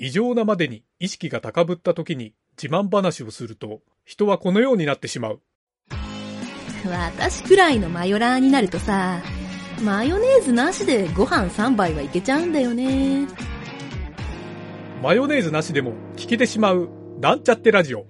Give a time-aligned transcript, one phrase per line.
[0.00, 5.40] 異常なまでに意識が高ぶった時に自慢話をすると、人はこのようになってしまう。
[6.86, 9.20] 私くらいのマヨラーになるとさ、
[9.82, 13.26] マヨネーズなしでご飯3杯はいけちゃうんだよね。
[15.02, 16.88] マヨネーズなしでも聞けてしまう、
[17.20, 18.06] なんちゃってラジオ。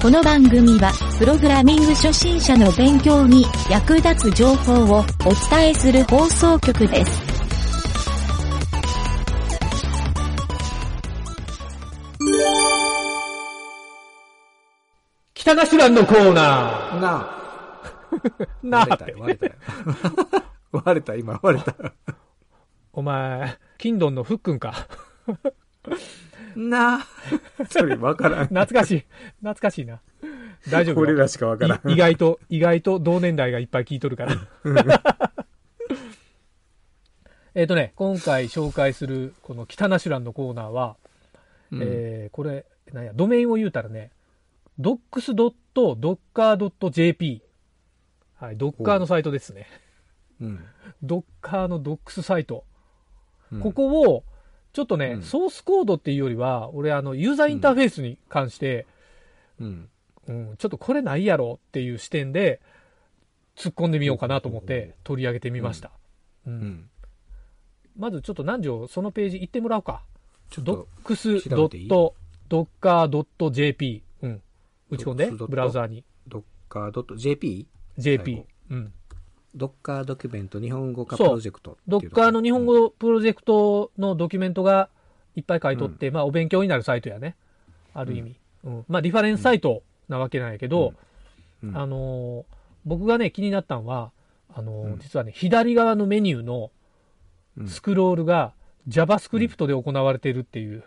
[0.00, 5.04] この番組は、プログラミング初心者の勉強に役立つ情報をお
[5.50, 7.22] 伝えする放送局です。
[15.34, 17.36] 北ナシュランのコーナなあ。
[18.62, 18.66] ー。
[18.66, 19.52] なあって割れたよ、。
[19.62, 19.82] 割れ
[20.22, 20.72] たよ。
[20.72, 21.74] 割れた、今割れた。
[22.94, 24.86] お前、キンドンのフックンか？
[26.56, 27.06] なあ。
[27.70, 28.48] それわからん。
[28.48, 29.04] 懐かしい。
[29.38, 30.00] 懐かしいな。
[30.70, 31.90] 大丈夫よ俺らしかわからん。
[31.90, 35.30] い意外と、意外と同年代がいっぱい聞いとるから。
[37.54, 40.96] えっとね、今回紹介するこの北ナシュランのコーナーは、
[41.72, 44.10] うんえーこれ、なんや、ドメインを言うたらね、
[44.78, 47.42] docs.docker.jp。
[48.36, 49.66] はい、ドッカーのサイトですね。
[50.40, 50.64] うん
[51.02, 52.64] ドッカーのドックスサイト。
[53.52, 54.24] うんここを、
[54.72, 58.86] ちょっとね、うんソースコードっていうよりは、俺、あの、ユーザーインターフェースに関して、
[59.60, 59.88] うん。
[60.28, 62.60] うん、ちょっとこれないやろっていう視点で、
[63.56, 65.90] 突っ込んでみようかなと思って取り上げてみました。
[66.46, 66.88] うんうん。
[67.96, 70.02] まずちょっと南條、そのページ行ってもらおうか。
[70.50, 71.14] ちょっと、調
[71.64, 74.02] べていい？docs.docker.jp。
[74.22, 74.42] うん。
[74.90, 75.46] 打ち込んで、docs.
[75.46, 76.04] ブラウザーに。
[76.26, 77.66] ドッカー .jp?
[77.98, 78.46] JP 最後。
[78.70, 78.92] うん。
[79.54, 81.76] ドッカードキュメント日本語化プロジェクト。
[81.88, 84.88] ドッカーの日本語プロジェクトのドキュメントが
[85.34, 87.36] いっぱい書いとって、まあお勉強になるサイトやね。
[87.92, 88.36] ある意味。
[88.64, 88.84] うん。
[88.88, 90.94] まあリファレンスサイトなわけなんやけど、
[91.62, 92.44] うんあのー
[92.86, 94.10] 僕がね、気になったのは、
[94.54, 96.70] あのーうん実はね、左側のメニューの
[97.58, 98.52] うんスクロールが
[98.88, 100.84] JavaScript で行われているっていう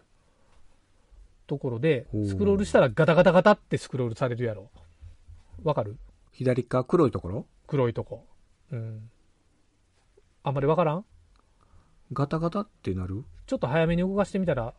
[1.48, 4.70] ところで、スクロールしたらガタガタガタってスクロールされるやろ。
[5.64, 5.98] わかる？
[6.32, 7.46] 左側黒いところ？
[7.68, 8.26] 黒いとこ。
[8.72, 9.10] うん。
[10.44, 11.06] あんまりわからん？
[12.12, 13.24] ガタガタってなる？
[13.46, 14.74] ちょっと早めに動かしてみたら、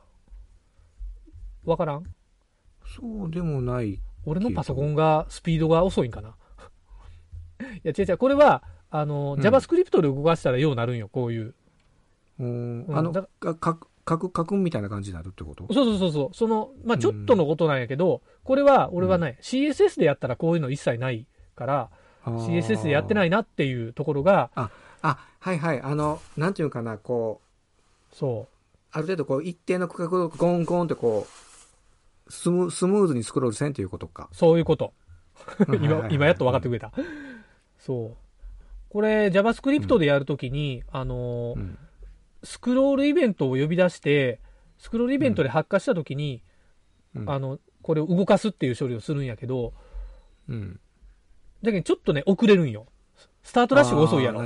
[1.64, 2.04] わからん？
[2.96, 4.00] そうでもない。
[4.26, 6.36] 俺のパソコンがスピードが遅いんかな？
[7.60, 9.40] いや、違う違う、これは、あの、うん。
[9.40, 11.54] JavaScript で動かしたらようなるんよ、こういう。
[12.38, 12.96] うんうん。
[12.96, 15.66] あの、だかか書く、書くみたいな感じになるってこと？
[15.72, 16.34] そうそうそうそう。
[16.34, 21.90] その、まあちょっとのことなんやけど、これは、俺はね、CSS でやったらこういうの一切ないから、
[22.24, 24.70] CSS でやってないいなっていうところが、あ、
[25.40, 25.80] はいはい。
[25.82, 27.40] あの、なんていうかな、こ
[28.12, 28.48] う、そ
[28.92, 31.26] ある程度こう一定の区画をゴンゴンってこ
[32.28, 34.28] う、スムスムーズにスクロールせんということか。
[34.32, 34.94] う、そういうこと。
[35.82, 36.92] 今今やっと分かってくれた。
[37.78, 38.16] そう。
[38.88, 41.78] これ、JavaScript でやるときに、あのーうん。
[42.44, 44.38] スクロールイベントを呼び出して、
[44.78, 46.42] スクロールイベントで発火したときに、
[47.14, 49.72] うんあの、これを動かすっていう処理をするんやけど、
[50.48, 50.80] うん。
[51.64, 52.86] だけどちょっとね、遅れるんよ。
[53.42, 54.40] スタートラッシュが遅いやろ。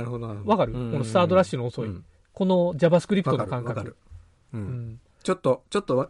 [0.45, 0.73] わかる？
[0.73, 0.91] うん。
[0.91, 1.87] このスタートラッシュの遅い。
[1.87, 2.05] うん。
[2.33, 3.95] この JavaScript の感覚。
[5.21, 6.09] ちょっと、ちょっと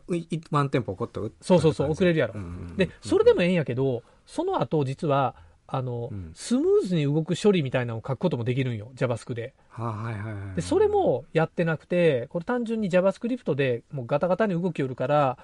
[0.51, 2.35] ワンテンポ起こったそうそうそう、遅れるやろ。
[2.77, 5.35] でで、それでもええんやけど、その後実は、
[5.67, 6.31] あの、うん。
[6.35, 9.53] スムーズに動く処理みたいなのを書くこともできるんよ、JavaScript で。
[9.69, 10.55] はあはいはいはい。
[10.55, 15.37] で、それ、もやってなくて、これ単純に JavaScript でもうガタガタに動きよるから、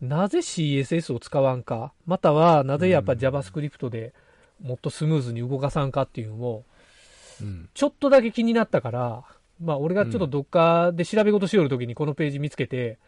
[0.00, 3.18] なぜ CSS を使わんか、またはなぜやっぱうん。
[3.18, 4.12] JavaScript で
[4.62, 6.64] もっとスムーズに動かさんかっていうのを、
[7.40, 7.68] うん。
[7.74, 9.24] ちょっとだけ気になったから、
[9.60, 12.98] まあ俺がちょっとどっかで調べ事しよるときにこのページ見つけて、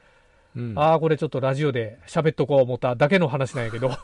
[0.57, 3.91] うんああ、これちょっとラジオで喋っとこう思っただけの話なんやけど、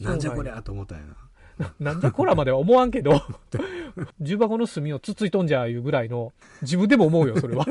[0.00, 1.16] なんじゃこりゃと思ったんやな。
[1.80, 3.20] なんじゃこらまでは思わんけど、
[4.20, 6.32] 重箱の隅をつっついとんじゃいうぐらいの、
[6.62, 7.66] 自分でも思うよ、それは。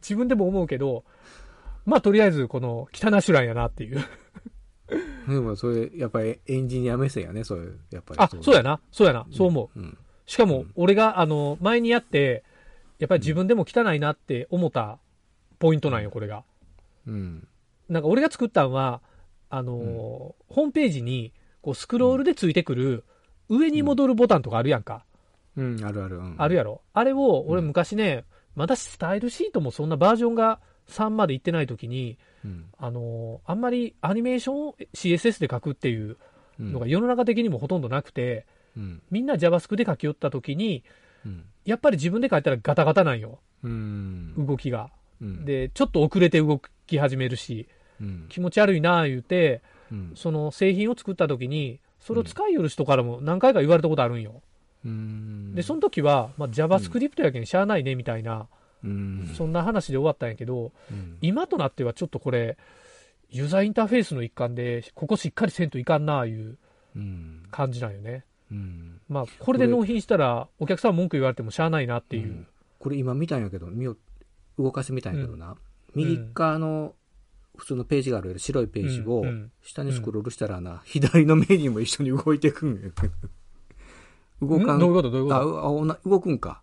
[0.00, 1.04] 自分でも思うけど、
[1.84, 4.02] まあとりあえずこの北ナシュランやなっていう。
[5.28, 8.20] でもそれ、やっぱりエンジニア目線やね、そういう、やっぱり。
[8.20, 9.78] あ、そうやな、そうやな、そう思う。
[9.78, 9.98] うん。
[10.26, 12.44] しかも俺があの前にやって、
[12.98, 14.98] やっぱり自分でも汚いなって思った
[15.58, 16.44] ポイントなんよ、これが。
[17.06, 17.46] うん。
[17.88, 19.00] なんか俺が作ったんは、
[19.50, 19.84] あのー
[20.54, 21.32] ホームページに
[21.62, 23.04] こうスクロールでついてくる
[23.48, 25.04] 上に戻るボタンとかあるやんか。
[25.56, 26.16] うん、あるある。
[26.18, 26.82] うんあるやろ。
[26.92, 32.64] あれを俺うん昔ね、まだスタイルシートもそんなバージョンが3までいってない時に、うん。
[32.78, 36.16] あのーあんまりアニメーションを CSS で書くっていう
[36.58, 38.46] うんのが世の中的にもほとんどなくて、
[38.76, 39.02] うん。
[39.10, 40.84] みんな JavaScript で書き寄った時に、
[41.24, 41.44] うん。
[41.64, 43.38] やっぱり自分で書いたらガタガタなんよ。
[43.62, 44.46] うん。
[44.46, 44.90] 動きが。
[45.20, 47.68] うん、で、ちょっと遅れて動き始めるし、
[48.00, 48.26] うん。
[48.28, 50.12] 気持ち悪いなあ言うて、うん。
[50.14, 54.42] その製品を作った時に、それを使いよる人からも何回か言われたことあるんよ。
[54.84, 55.54] うん。
[55.54, 58.48] で、その時は、まあ、JavaScript やけんしゃあないねみたいな、
[58.84, 59.32] うん。
[59.34, 61.18] そんな話で終わったんやけど、うん。
[61.20, 62.56] 今となってはちょっとこれ、
[63.30, 66.58] ユーザーインターフェースの一環で、ここしっかりせんといかんなあいう
[66.94, 67.42] うん。
[67.50, 68.24] 感じなんよね。
[68.52, 69.00] うん。
[69.08, 72.28] まあ、これで納品したら、お客さん文句言われてもしゃあないなっていう。
[72.28, 72.46] ん
[72.78, 73.68] これ今見たんやけど、
[74.58, 75.56] 動かしてみたんやけどな。
[75.94, 76.94] 右側の
[77.56, 79.24] 普通のページがある白いページを
[79.62, 82.90] 下にスクロールしたらな、左のメニューも一緒に動いてくんよ。
[84.42, 84.76] 動かん。
[84.76, 86.62] んどういうことどういうことあ、動くんか。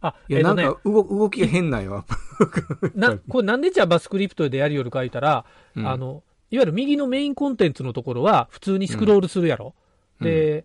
[0.00, 2.04] あ、いや、えっとねなんか、動動きが変なんよ。
[2.94, 5.44] な、これなんで JavaScript でやりよるか言ったら、
[5.74, 9.74] うんあの、いわゆる右のメインコンテンツのところは普通にスクロールするやろ。
[10.20, 10.64] うんで、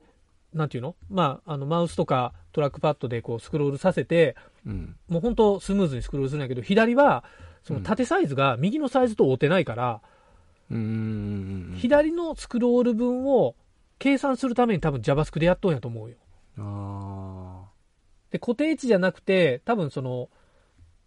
[0.54, 0.96] なんていうの？
[1.10, 4.36] まあ、あの、マウスとかトラックパッドでこうスクロールさせて、
[4.66, 4.96] うん。
[5.08, 7.24] もう本当スムーズにスクロールするんだけど、左は、
[7.64, 10.02] その縦サイズが右のサイズと合うてないから、
[10.70, 11.78] うんうん。
[11.78, 13.56] 左のスクロール分を
[14.00, 16.16] 計算するために多分 JavaScript でやっとんやと思うよ。
[16.58, 16.62] あ
[18.32, 20.30] で、固定値じゃなくて、多分その、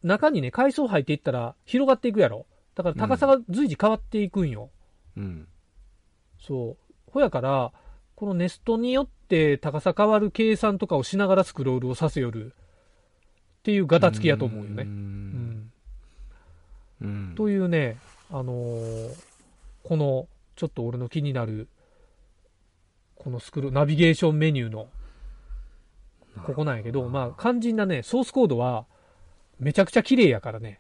[0.02, 2.46] 中にね、階層入っていったら広がっていくやろ。
[2.74, 4.70] だから高さが随時変わっていくんよ。
[5.16, 5.48] ーうん。
[6.38, 7.10] そう。
[7.10, 7.72] ほやから、
[8.14, 12.52] このネストによって高さ変わる計算とかをしながらスクロールをさせよる
[13.60, 14.82] っていうガタつきやと思うよね。
[14.82, 15.72] ううんん。
[17.00, 17.34] うん。
[17.36, 17.96] というね、
[18.30, 19.34] あのー
[19.84, 20.26] この、
[20.56, 21.68] ちょっと俺の気になる、
[23.16, 24.88] このスクロナビゲーションメニューの、
[26.46, 28.86] ここなんやけど、まあ、肝心なね、ソースコードは、
[29.58, 30.78] めちゃくちゃ綺麗やからね。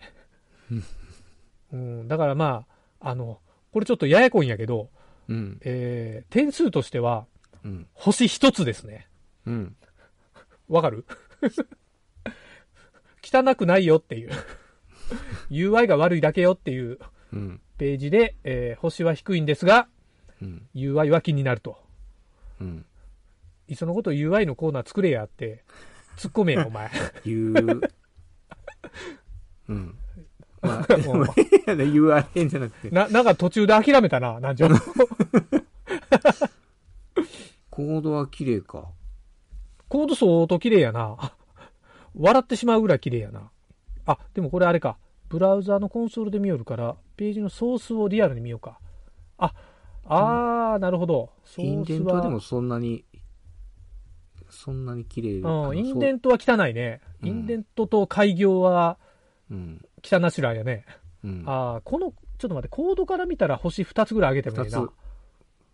[1.72, 2.66] うん、だからま
[3.00, 3.40] あ、あの、
[3.72, 4.90] これちょっとややこいんやけど、
[5.28, 5.58] うん。
[5.62, 7.26] えー点数としては、
[7.64, 7.86] うん。
[7.94, 9.08] 星一つですね。
[9.46, 9.76] うん。
[10.68, 11.06] わかる？
[13.22, 14.30] 汚くないよっていう。
[15.50, 16.98] UI が悪いだけよっていう
[17.32, 17.60] うん。
[17.78, 19.88] ページで、えー星は低いんですが、
[20.42, 20.68] うん。
[20.74, 21.78] UI は気になると。
[22.60, 22.86] うん。
[23.68, 25.64] いっそのこと UI のコーナー作れやって、
[26.16, 26.90] 突っ込めよ、 お前。
[27.24, 27.80] 言う。
[29.68, 29.94] うん。
[30.62, 31.24] まあ、う ん
[31.66, 34.68] やね、URL じゃなくて、な、なんか途中で諦めたな、なんちょ。
[37.70, 38.88] コードは綺麗か。
[39.88, 41.16] コード相当綺麗やな。
[42.16, 43.50] 笑ってしまうぐらい綺麗やな。
[44.06, 44.96] あ、でもこれあれか。
[45.28, 48.78] ブラウザのコンソールで見よるから、ページのソースをリアルに見ようか。
[49.38, 49.52] あ、
[50.04, 51.30] あー、なるほど。
[51.44, 53.04] ソインースはデントはでもそんなに、
[54.54, 57.00] そんなに綺麗うん、インデンントは汚いね。
[57.22, 58.98] うんインデントと開業は
[59.50, 59.84] うん。
[60.02, 60.84] 汚ナシュラーやね。
[61.22, 61.42] うん。
[61.46, 64.88] あー、この、ちょっと待って、コードから見たら星2つぐらい上げてもいいな。、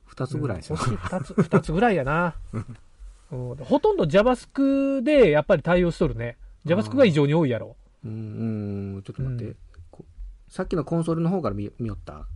[0.07, 0.77] 二つぐらいですよ。
[0.77, 2.35] うん星2つ、2つぐらいやな。
[3.33, 6.37] うん、ほとんど JavaScript でやっぱり対応しとるね。
[6.67, 7.77] JavaScript が異常に多いやろ。
[8.05, 9.57] うん、うん、ちょっと待って、うん
[9.91, 10.05] こ
[10.49, 12.27] さっきのコンソールの方から見見よった？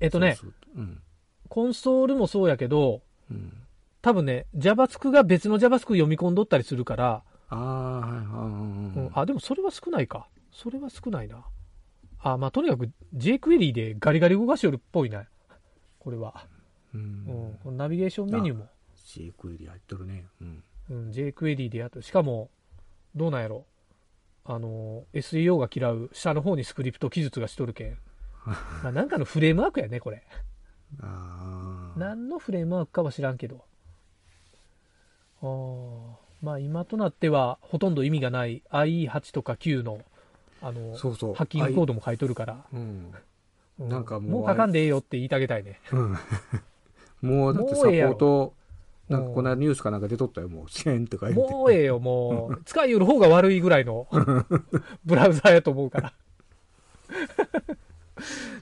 [0.00, 0.36] えっとね、
[0.76, 1.00] うん。
[1.48, 3.52] コンソールもそうやけど、うん。
[4.02, 10.28] 多分ね、JavaScript が別の JavaScript 読み込んどったりするから、ああ、はい、はい、うんうんあ、でもそれは少ないか。
[10.50, 11.44] それは少ないな。
[12.18, 15.24] あ、まあとにかく jQuery でガリガリ動かしよるっぽいな。
[15.98, 16.46] これは。
[16.94, 17.58] ううんん。
[17.62, 20.26] このナビゲーションメニューも、シークエリ入っとるね。
[20.40, 20.64] うん。
[20.90, 22.50] うん、jQuery でやっと、しかも、
[23.14, 23.66] どうなんやろ。
[24.44, 27.98] あの、SEO が嫌う下の方にスクリプト記述がしとるけん。
[28.82, 30.26] まあなんかのフレームワークやね、これ。
[31.00, 31.98] ああ。
[31.98, 33.64] 何のフレームワークかは知らんけど。
[36.42, 40.00] まあ今となってはほとんど意味がない IE8 とか9の
[40.62, 41.34] あのそうそう。
[41.34, 43.12] ハッキングコードも書いとるから、うん。
[43.80, 45.80] うなんかもうもう書かんでええよって言いたげたいね。
[45.90, 46.16] うん。
[47.20, 48.54] もうだってサポート、
[49.08, 50.70] なんかこの間ニュースかなんか出とったよ、もう。
[50.70, 51.52] 支援とか言って。
[51.52, 52.62] もうええよ、もう。
[52.64, 54.06] 使いよる方が悪いぐらいの
[55.04, 56.12] ブラウザーやと思うから。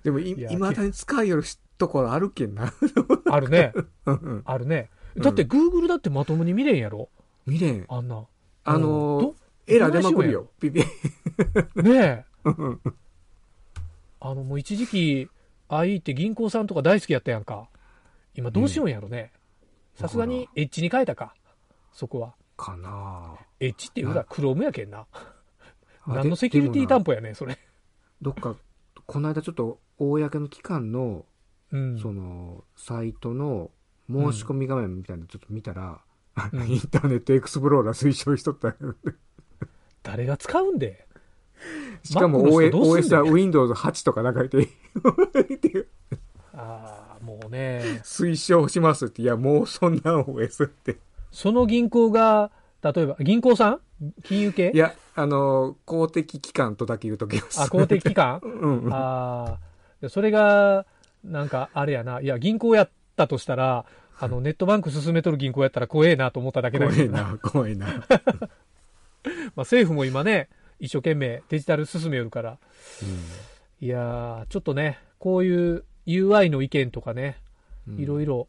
[0.03, 1.43] でもい、いまだに使いよる
[1.77, 2.73] ところあるけんな。
[3.31, 3.75] あるね。
[4.07, 4.89] うんあるね。
[5.17, 7.09] だって Google だってまともに見れんやろ？
[7.47, 7.85] 見れん。
[7.89, 8.25] あんな。
[8.65, 9.35] あのーど
[9.67, 10.51] エラー出まくるよ。
[10.61, 10.81] ピピ。
[11.83, 12.51] ねえ。
[14.21, 15.29] あの、もう一時期、
[15.69, 17.69] IE って銀行さんとか大好きやったやんか。
[18.35, 19.33] 今どうしようんやろね。
[19.95, 21.35] さすがにエッジに変えたか。
[21.93, 22.35] そこは。
[22.57, 25.07] かなエッジって言うたらクロームやけんな。
[25.13, 25.35] あ
[26.07, 27.57] 何でのセキュリティ担保やねん、それ。
[28.21, 28.57] どっか、
[29.07, 31.25] この間ちょっと、公の機関の、
[31.71, 31.99] うん。
[31.99, 33.71] その、サイトの
[34.11, 36.01] 申し込み画面みたいなのちょっと見たら、
[36.53, 38.75] うん インターネットエクスプローラー推奨しとったよ。
[40.03, 41.07] 誰が使うんで？
[42.03, 44.51] しかも OS, は Windows8 とかなんか言っ
[45.59, 45.87] て、
[46.55, 48.01] ああ、もうね。
[48.03, 50.99] 推奨しますって、いや、もうそんな OS って。
[51.31, 52.51] その銀行が
[52.83, 53.81] 例えば、銀行さん？
[54.23, 54.73] 金融系？
[54.75, 57.61] いや、あの、公的機関とだけ言うときます。
[57.61, 58.41] あ、公的機関？
[58.43, 58.93] うんうん。
[58.93, 59.59] あ
[60.03, 60.87] あ、それが、
[61.23, 62.21] なんか、あれやな。
[62.23, 62.89] いや、銀行や
[63.25, 63.85] ったとしたら、
[64.19, 67.39] あの、 ネットバンク進めとる銀行やったら怖えなと思っただけだけどな。
[67.43, 68.09] 怖いな、怖いな。
[69.25, 70.49] まあ、政府も今ね、
[70.79, 72.59] 一生懸命デジタル進めよるから。
[73.81, 77.37] いやー、ちょっとね、こういう UI の意見とかね、
[77.99, 78.49] いろいろ、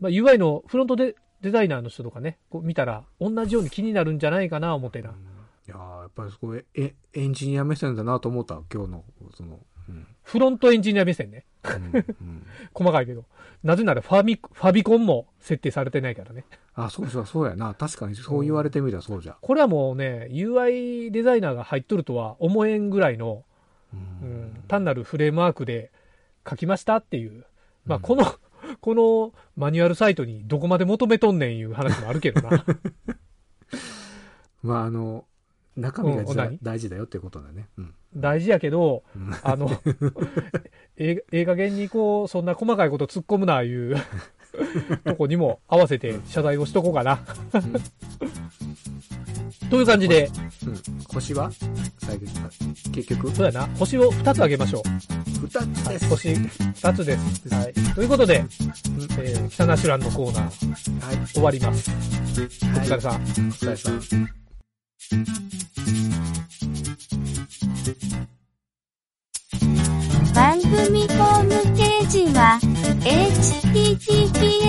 [0.00, 5.10] まあ、UI のフロントでデザイナーの人とかね、こう見たら、同じように気になるんじゃないかな、思ってな。
[5.10, 5.12] い
[5.70, 10.06] やーやっぱりそこえ、エンジニア目線だなと思った、今日の、その、うん。
[10.22, 11.44] フロントエンジニア目線ね。
[12.74, 13.24] 細かいけど。
[13.62, 16.44] なぜならファミ、ファビコンも設定されてないからね。
[16.74, 17.74] あ、そうそう、そうやな。
[17.74, 19.36] 確かにそう言われてみたらそうじゃ。
[19.40, 23.44] これはもうね、UI デザイナーが入っとるとは思えんぐらいの、
[23.92, 25.90] ううんん、単なるフレームワークで
[26.48, 27.46] 書きましたっていう。
[27.84, 28.24] まあ、この、
[28.80, 32.64] このマニュアルサイトにどこまで求めとんねんいう話もあるけどな。
[34.62, 35.24] まあ、あの、
[35.78, 36.24] 中身が
[36.62, 37.68] 大事だよっていうことだね。
[37.78, 37.94] うん。
[38.16, 39.80] 大事やけど、うんあの、
[40.96, 43.96] えええ加減にこう、そんな細かいこと突っ込むな、いう
[45.04, 47.20] とこにも合わせて謝罪をしとこうかな。
[49.70, 50.30] という感じで、
[50.66, 50.76] うん。
[51.12, 51.50] 星は？
[51.98, 52.26] 最後
[52.92, 54.88] 結局、そうやな、星を2つあげましょう。
[55.58, 56.08] はい、です。
[56.08, 57.54] 星2つです。
[57.54, 57.72] はい。
[57.94, 58.44] ということで、
[59.20, 61.26] えー、北ナシュランのコーナーはい。
[61.28, 61.90] 終わります。
[61.90, 62.88] おはい。
[62.88, 63.14] 疲れさん。
[63.14, 64.47] お疲れさん。
[65.10, 65.16] 番
[70.60, 72.60] 組ホームページは
[73.80, 74.68] https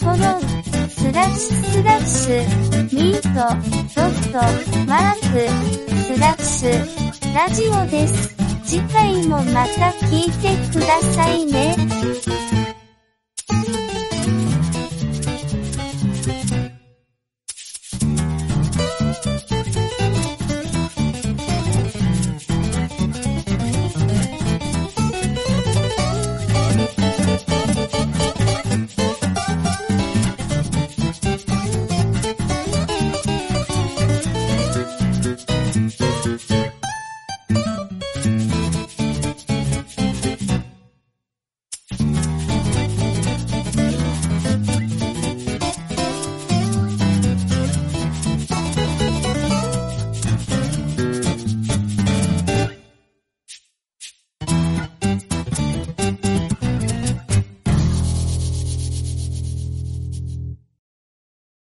[0.00, 0.18] コロン
[0.90, 2.42] スラッシュスラッシュ
[2.92, 3.28] ミート
[3.94, 4.38] ドット
[4.86, 5.38] マーク
[5.94, 6.70] スラッシュ
[7.32, 8.34] ラジオです。
[8.64, 11.76] 次回もまた聞いてくださいね。